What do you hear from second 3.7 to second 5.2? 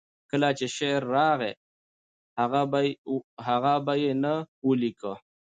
به یې نه ولیکه.